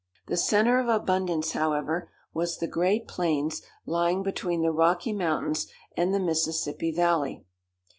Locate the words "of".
0.79-0.87